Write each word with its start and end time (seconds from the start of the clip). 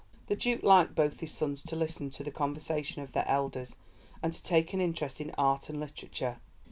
'"The 0.29 0.35
Duke 0.35 0.63
liked 0.63 0.95
both 0.95 1.19
his 1.19 1.31
sons 1.31 1.61
to 1.61 1.75
listen 1.75 2.09
to 2.09 2.23
the 2.23 2.31
conversation 2.31 3.03
of 3.03 3.11
their 3.11 3.27
elders 3.27 3.75
and 4.23 4.33
to 4.33 4.41
take 4.41 4.73
an 4.73 4.81
interest 4.81 5.21
in 5.21 5.29
art 5.37 5.69
and 5.69 5.79
literature. 5.79 6.37